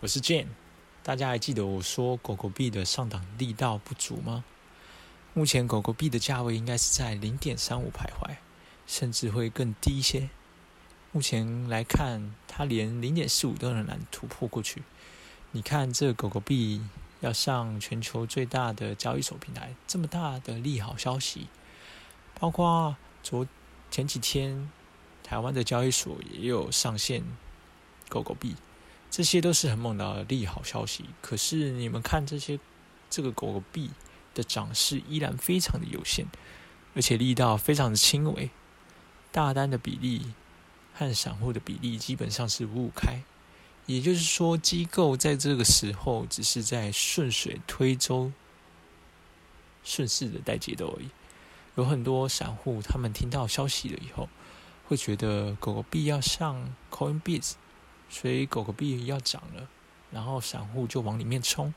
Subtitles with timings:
[0.00, 0.48] 我是 Jane，
[1.04, 4.44] 大家还记得我说狗狗币的上档力道不足吗？
[5.34, 8.38] 目前狗狗币的价位应该是在零点三五徘徊，
[8.88, 10.30] 甚至会更低一些。
[11.12, 14.82] 目前来看，它连零点四五都很难突破过去。
[15.52, 16.82] 你看，这狗狗币
[17.20, 21.46] 要上全球最大的交易所平台，这么大的利好消息，
[22.40, 23.46] 包括昨
[23.92, 24.68] 前几天
[25.22, 27.22] 台湾的交易所也有上线
[28.08, 28.56] 狗狗币，
[29.16, 31.04] 这些都是很猛的利好消息。
[31.22, 32.58] 可是你们看这些
[33.08, 33.90] 这个狗狗币
[34.34, 36.26] 的涨势依然非常的有限，
[36.96, 38.50] 而且力道非常的轻微，
[39.30, 40.32] 大单的比例
[40.94, 43.22] 和散户的比例基本上是五五开。
[43.86, 48.32] 也就是说，机构在这个时候只是在顺水推舟、
[49.84, 51.10] 顺势的带节奏而已。
[51.76, 54.28] 有很多散户，他们听到消息了以后，
[54.88, 57.52] 会觉得狗狗币要上 Coinbase，
[58.08, 59.68] 所以狗狗币要涨了，
[60.10, 61.72] 然后散户就往里面冲，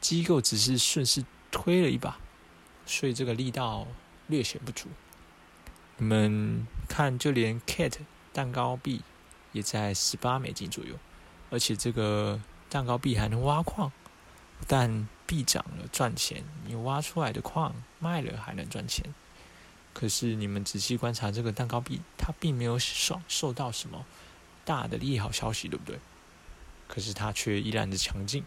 [0.00, 2.18] 机构只是顺势推了一把，
[2.86, 3.86] 所以这个力道
[4.26, 4.88] 略显不足。
[5.98, 7.94] 你们看，就连 Cat
[8.32, 9.02] 蛋糕币
[9.52, 10.96] 也在十八美金左右。
[11.50, 12.40] 而且这个
[12.70, 13.92] 蛋糕币还能挖矿，
[14.66, 19.14] 但币涨了赚钱，你挖出来的矿卖了还能赚钱。
[19.92, 24.06] 可是你们仔细观察这个蛋糕币，它并没有受受到什么
[24.64, 25.98] 大的利好消息，对不对？
[26.88, 28.44] 可是它却依然的强劲。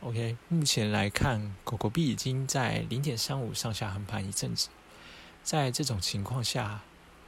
[0.00, 4.68] OK，目前来看，狗狗币已经在零点三五上下横盘一阵子，
[5.42, 6.80] 在这种情况下，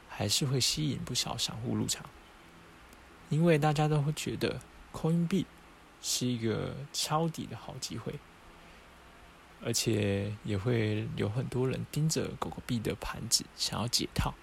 [0.09, 2.07] 还是会吸引不少散户入场。
[3.29, 4.61] 因为大家都会觉得
[4.93, 5.47] Coin 币
[6.03, 8.19] 是一个抄底的好机会，
[9.65, 14.35] 而且也会有很多人盯着狗狗币的盘子想要解套。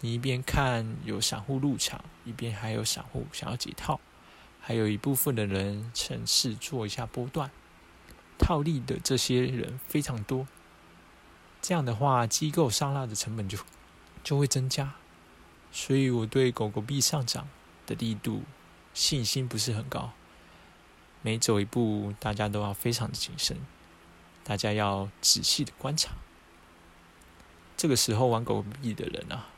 [0.00, 4.00] 你一边看有散户入场，一边还有散户想要解套，
[4.60, 7.50] 还有一部分的人趁势做一下波段
[8.38, 10.46] 套利的这些人非常多。
[11.62, 13.58] 这样的话，机构上拉的成本就
[14.24, 14.94] 就会增加。
[15.72, 17.48] 所以我对狗狗币上涨。
[17.86, 18.44] 的力度，
[18.94, 20.12] 信心不是很高。
[21.22, 23.58] 每走一步，大家都要非常的谨慎，
[24.44, 26.12] 大家要仔细的观察。
[27.76, 29.48] 这个时候玩狗币的人啊，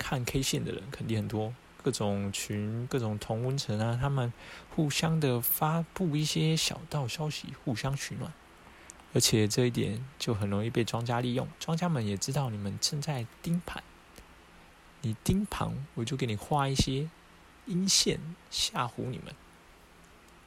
[0.00, 4.32] 看 K 线的人肯定很多，各种群、各种同温层啊，他们
[4.74, 8.32] 互相的发布一些小道消息，互相取暖。
[9.12, 13.84] 而且这一点就很容易被庄家利用，庄家们也知道你们正在盯盘，
[15.02, 17.10] 你盯盘，我就给你画一些。
[17.66, 18.18] 阴线
[18.50, 19.32] 吓唬你们，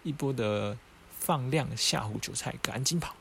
[0.01, 0.77] 一波的
[1.09, 3.15] 放量吓唬韭菜，赶紧跑！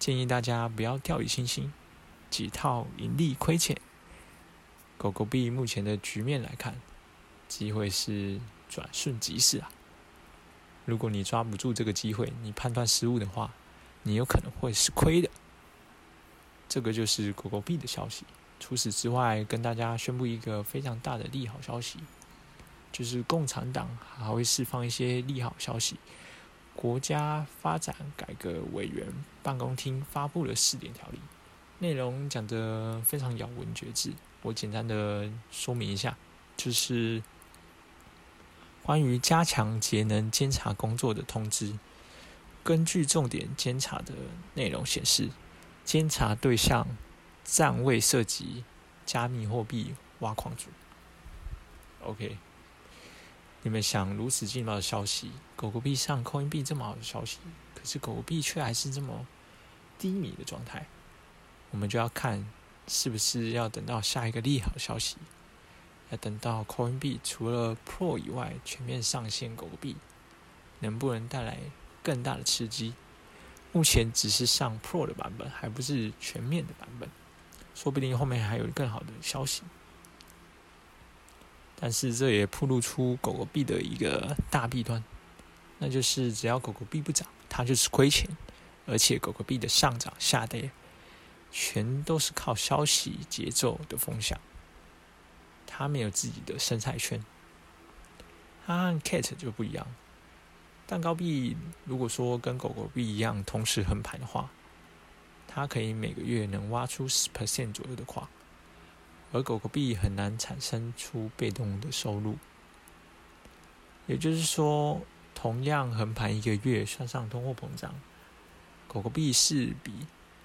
[0.00, 1.72] 建议大家不要掉以轻心，
[2.28, 3.76] 几套盈利亏钱。
[5.04, 6.74] 狗狗币目前的局面来看，
[7.46, 9.68] 机会是转瞬即逝啊！
[10.86, 13.52] 如果你抓不住这个机会，你判断失误的话，
[14.04, 15.28] 你有可能会是亏的。
[16.70, 18.24] 这个就是狗狗币的消息。
[18.58, 21.98] 除此之外，跟大家宣布一个非常大的利好消息。
[22.90, 25.98] 就是共产党还会释放一些利好消息。
[26.74, 29.06] 国家发展改革委员
[29.42, 31.18] 办公厅发布了试点条例，
[31.80, 34.10] 内容讲得非常咬文嚼字。
[34.44, 36.16] 我简单的说明一下，
[36.56, 37.22] 就是
[38.82, 41.78] 关于加强节能监察工作的通知。
[42.62, 44.12] 根据重点监察的
[44.54, 45.30] 内容显示，
[45.84, 46.86] 监察对象
[47.42, 48.64] 暂未涉及
[49.06, 50.68] 加密货币挖矿组。
[52.02, 52.36] OK。
[53.66, 57.38] 你们想如此劲爆的消息，狗狗币上 Coin 币这么好的消息，
[57.74, 59.26] 可是狗狗币却还是这么
[59.98, 60.86] 低迷的状态，
[61.70, 62.46] 我们就要看
[62.86, 65.16] 是不是要等到下一个利好消息，
[66.10, 69.96] 要等到 Coin 币除了 Pro 以外全面上线狗狗币，
[70.80, 71.58] 能不能带来
[72.02, 72.94] 更大的刺激？
[73.72, 77.08] 目前只是上 Pro 的版本，还不是全面的版本，
[77.74, 79.62] 说不定后面还有更好的消息。
[81.80, 85.02] 但是这也暴露出狗狗币的一个大弊端，
[85.78, 88.28] 那就是只要狗狗币不涨，它就是亏钱，
[88.86, 90.70] 而且狗狗币的上涨下跌，
[91.56, 94.40] 全都是靠消息节奏的风向，
[95.68, 97.24] 它没有自己的生态圈。
[98.66, 99.86] 它和 Cat 就不一样，
[100.84, 104.50] 蛋糕币如果说跟狗狗币一样同时横盘的话，
[105.46, 108.28] 它可以每个月能挖出十 percent 左右的矿。
[109.30, 112.36] 而狗狗币很难产生出被动的收入，
[114.08, 115.02] 也就是说，
[115.36, 117.94] 同样横盘一个月，算上通货膨胀，
[118.88, 119.92] 狗狗币是比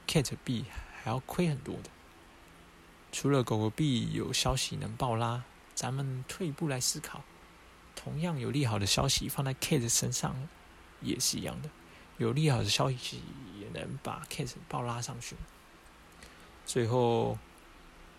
[0.07, 0.65] cat 币
[1.03, 1.89] 还要亏很多的。
[3.11, 5.43] 除了狗狗币有消息能爆拉，
[5.73, 7.23] 咱们退一步来思考，
[7.95, 10.47] 同样有利好的消息放在 Kate 身上
[11.01, 11.69] 也是一样的，
[12.17, 13.23] 有利好的消息
[13.59, 15.35] 也能把 Kate 爆拉上去。
[16.65, 17.37] 最后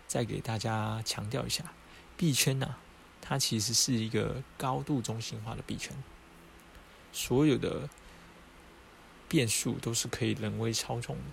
[0.07, 1.71] 再给大家强调一下，
[2.17, 2.75] 币圈呢，
[3.21, 5.95] 它其实是一个高度中心化的币圈，
[7.13, 7.87] 所有的
[9.29, 11.23] 变数都是可以人为操纵的。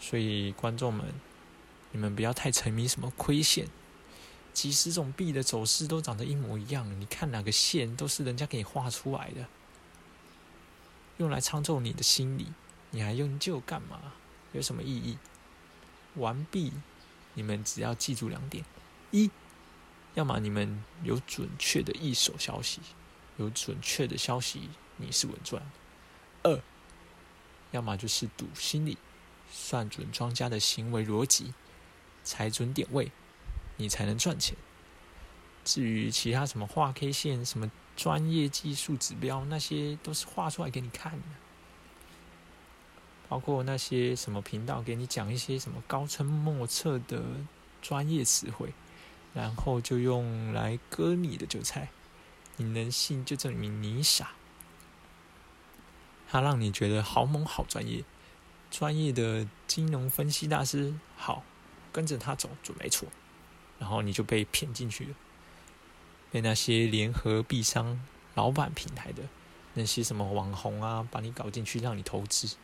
[0.00, 1.06] 所以观众们，
[1.92, 3.68] 你们不要太沉迷什么亏线，
[4.52, 9.46] 几十种币的走势都长得一模一样，你看哪个线都是人家给你画出来的，
[11.18, 12.46] 用来操纵你的心理，
[12.90, 14.14] 你还用就干嘛？
[14.52, 15.18] 有什么意义？
[16.14, 16.72] 完毕，
[17.34, 18.64] 你们只要记住两点：
[19.12, 19.30] 一，
[20.14, 22.80] 要么你们有准确的一手消息，
[23.36, 25.62] 有准确的消息，你是稳赚；
[26.42, 26.60] 二，
[27.70, 28.98] 要么就是赌心理，
[29.50, 31.52] 算准庄家的行为逻辑，
[32.24, 33.10] 踩准点位，
[33.76, 34.56] 你才能赚钱。
[35.64, 41.24] 至于其他什么画 K 线、什么专业技术指标，那些都是画出来给你看的。
[43.28, 47.22] 包括那些什么频道给你讲一些什么高深莫测的
[47.80, 48.72] 专业词汇，
[49.34, 51.90] 然后就用来割你的韭菜，
[52.56, 54.32] 你能信就证明你傻。
[56.28, 58.02] 他让你觉得好猛好专业，
[58.70, 61.42] 专业的金融分析大师好，
[61.92, 63.08] 跟着他走准没错，
[63.78, 65.14] 然后你就被骗进去了，
[66.30, 68.00] 被那些联合币商
[68.34, 69.24] 老板平台的
[69.74, 72.56] 那些什么网红啊，把你搞进去让你投资。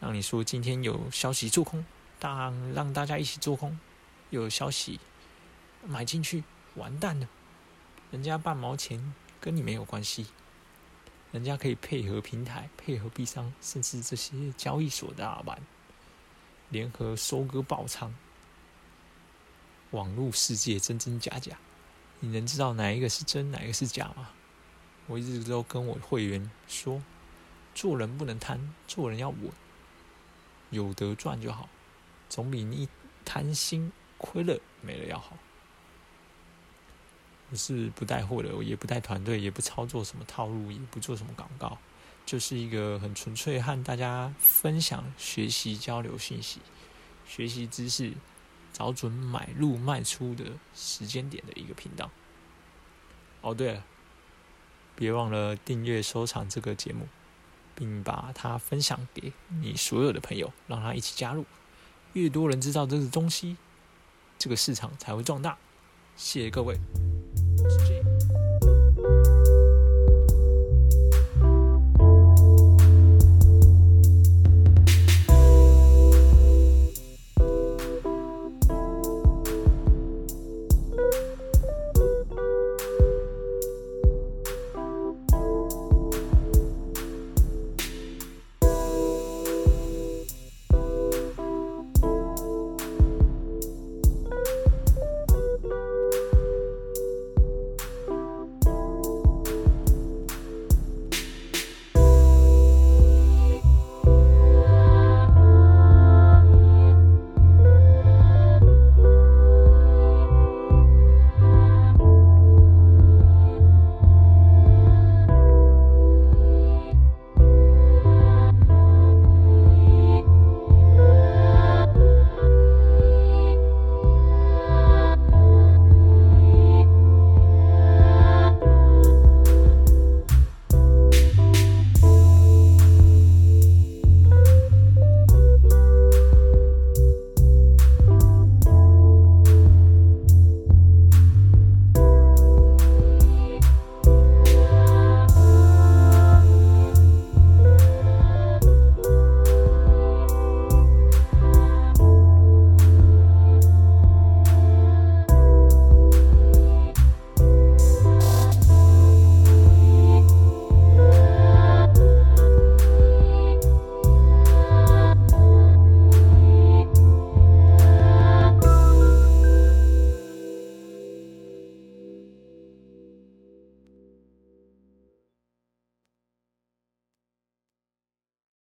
[0.00, 1.84] 让你说今天有消息做空，
[2.18, 3.78] 当让大家一起做空，
[4.30, 5.00] 有消息
[5.86, 6.44] 买进去，
[6.74, 7.28] 完蛋了！
[8.10, 10.26] 人家半毛钱跟你没有关系，
[11.34, 15.60] 人家可以配合平台、配合币商，甚至这些交易所的老板
[16.68, 18.14] 联合收割爆仓。
[19.90, 21.58] 网络世界真真假假，
[22.20, 24.30] 你能知道哪一个是真，哪一个是假吗？
[25.08, 27.02] 我一直都跟我会员说，
[27.74, 29.50] 做人不能贪，做人要稳。
[30.70, 31.68] 有得赚就好，
[32.28, 32.88] 总比你
[33.24, 35.36] 贪心亏了没了要好。
[37.50, 41.78] 我是不带货的，我也不带团队，也不操作什么套路，也不做什么广告，
[42.26, 46.60] 就是一个很纯粹和大家分享、学习、交流信息、
[47.26, 48.12] 学习知识、
[48.72, 50.44] 找准买入卖出的
[50.74, 52.10] 时间点的一个频道。
[53.40, 53.84] 哦，对了，
[54.96, 57.06] 别忘了订阅、收藏这个节目。
[57.76, 61.44] 并把它分享给你所有的朋友，让他一起加入。
[62.12, 63.56] 越多人知道这个东西，
[64.38, 65.58] 这个市场才会壮大。
[66.14, 66.78] 谢谢各位，
[67.64, 69.43] J。